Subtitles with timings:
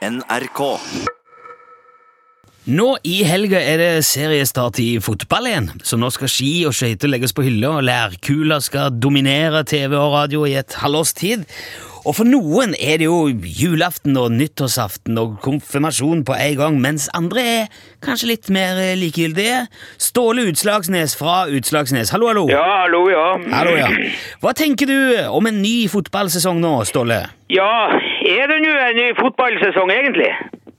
[0.00, 0.60] NRK.
[2.72, 7.10] Nå i helga er det seriestart i fotball igjen, så nå skal ski og skøyter
[7.12, 11.44] legges på hylla, og lærkula skal dominere TV og radio i et halvårs tid.
[12.08, 17.10] Og for noen er det jo julaften og nyttårsaften og konfirmasjon på en gang, mens
[17.16, 19.66] andre er kanskje litt mer likegyldige.
[20.00, 22.46] Ståle Utslagsnes fra Utslagsnes, hallo, hallo.
[22.52, 23.26] Ja, hallo, ja.
[23.52, 23.90] Hallo, ja.
[24.40, 24.96] Hva tenker du
[25.28, 27.20] om en ny fotballsesong nå, Ståle?
[27.52, 27.72] Ja,
[28.24, 30.30] er det nå en ny fotballsesong, egentlig?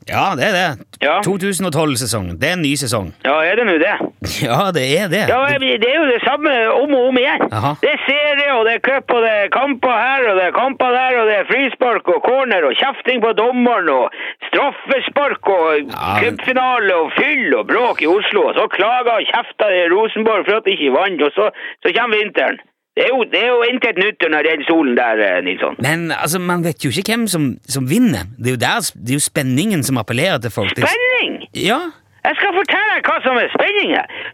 [0.09, 0.87] Ja, det er det.
[1.05, 1.19] Ja.
[1.21, 2.33] 2012-sesong.
[2.41, 3.13] Det er en ny sesong.
[3.25, 3.93] Ja, er det nå det?
[4.47, 5.23] Ja, det er det.
[5.31, 7.43] Ja, Det er jo det samme om og om igjen.
[7.57, 7.73] Aha.
[7.83, 10.55] Det er serie, og det er cup, og det er kamper her, og det er
[10.55, 14.05] kamper der, og det er frispark og corner og kjefting på dommeren og
[14.49, 19.77] straffespark og Ja, cupfinale og fyll og bråk i Oslo, og så klager og kjefter
[19.95, 21.49] Rosenborg for at de ikke vant, og så,
[21.83, 22.59] så kommer vinteren.
[22.95, 25.77] Det er jo, det er jo intet nytt under den solen der, eh, Nilsson.
[25.79, 28.27] Men altså, man vet jo ikke hvem som, som vinner.
[28.37, 30.75] Det er, jo der, det er jo spenningen som appellerer til folk.
[30.75, 31.37] Spenning!
[31.55, 31.79] Ja,
[32.21, 33.91] Jeg skal fortelle deg hva som er spenning.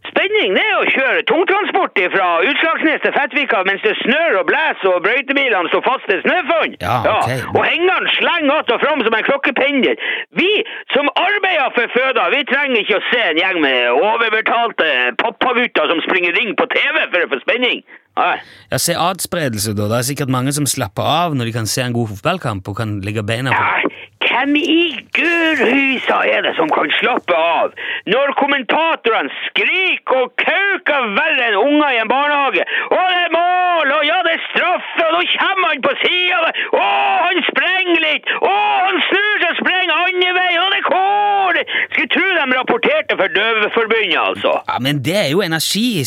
[0.09, 4.89] Spenning det er å kjøre tungtransport fra Utslagsnes til Fettvika mens det snør og blåser
[4.91, 6.75] og brøytebilene står fast til snøfonn.
[6.83, 7.31] Ja, ok.
[7.55, 9.95] Og hengeren slenger att og fram som en klokkependel.
[10.41, 10.51] Vi
[10.95, 14.89] som arbeider for føda, vi trenger ikke å se en gjeng med overbetalte
[15.23, 17.83] pappagutter som springer ring på TV for å få spenning.
[18.17, 18.37] Nei.
[18.71, 19.87] ja se adspredelse, da.
[19.91, 22.79] Det er sikkert mange som slapper av når de kan se en god fotballkamp og
[22.79, 23.63] kan legge beina på.
[23.63, 23.97] Ja,
[24.37, 24.81] hvem i
[25.17, 27.73] gudhysa er det som kan slappe av
[28.11, 32.65] når kommentatorene skriker og kauker verre enn unger i en barnehage?
[32.91, 36.53] Og det er mål, og ja, det er straffe, og nå kommer han på sida,
[36.69, 36.83] å,
[37.25, 41.61] han sprenger litt, å, han snur seg og sprenger andre veien, og det er kål!
[41.95, 44.51] Skulle tro de rapporterte for Døveforbundet, altså.
[44.69, 46.03] Ja, Men det er jo energi,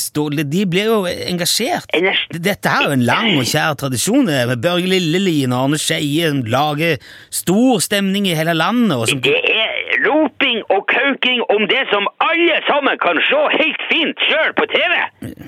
[0.50, 1.86] De blir jo engasjert.
[1.94, 4.26] Energi- Dette er jo en lang og kjær tradisjon.
[4.26, 6.96] det, med Børge Lillelien og Arne Skeie lager
[7.30, 9.22] stor stemning i hele landet.
[9.22, 9.70] Det er
[10.06, 14.92] roping og kauking om det som alle sammen kan se helt fint sjøl på TV.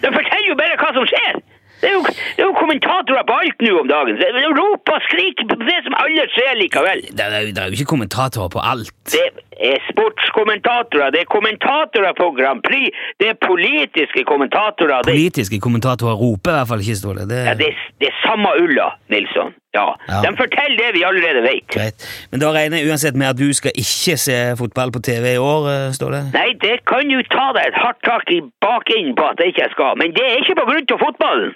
[0.02, 1.40] Det forteller jo bare hva som skjer.
[1.82, 2.02] Det er jo,
[2.36, 4.16] det er jo kommentatorer på alt nå om dagen.
[4.56, 7.00] Rop og skrik det som alle ser likevel.
[7.12, 8.90] det, er, jo- det er jo ikke kommentatorer på alt.
[9.12, 9.26] Det
[9.70, 12.90] er sportskommentatorer, det er kommentatorer på Grand Prix,
[13.20, 15.02] det er politiske kommentatorer.
[15.02, 17.26] Det, Politiske kommentatorer roper i hvert fall ikke, Ståle.
[17.30, 17.68] Det, ja, det,
[18.00, 19.52] det er samme ulla, Nilsson.
[19.76, 19.86] Ja.
[20.08, 20.20] Ja.
[20.24, 22.06] De forteller det vi allerede vet.
[22.32, 25.40] Men da regner jeg uansett med at du skal ikke se fotball på TV i
[25.40, 26.24] år, eh, Ståle?
[26.34, 29.70] Nei, det kan du ta deg et hardt tak i bakenden på at jeg ikke
[29.76, 31.54] skal, men det er ikke på grunn av fotballen.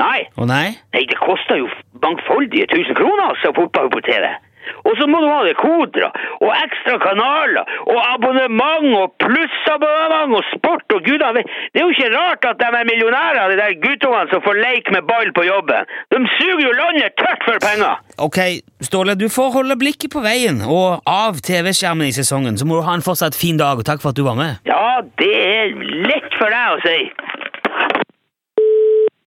[0.00, 0.26] Nei.
[0.36, 0.66] Å nei?
[0.94, 1.70] Nei, det koster jo
[2.04, 4.28] mangfoldige tusen kroner altså, fotball på TV.
[4.86, 6.08] Og så må du ha dekodere
[6.42, 11.52] og ekstra kanaler og abonnement og plussabonnement og sport og gudene vet.
[11.72, 14.94] Det er jo ikke rart at de er millionærer, de der guttungene som får leke
[14.96, 15.90] med ball på jobben.
[16.14, 18.02] De suger jo landet tørt for penger.
[18.26, 18.40] Ok,
[18.86, 22.58] Ståle, du får holde blikket på veien og av TV-skjermen i sesongen.
[22.58, 24.62] Så må du ha en fortsatt fin dag, og takk for at du var med.
[24.68, 25.74] Ja, det er
[26.06, 26.98] lett for deg å si.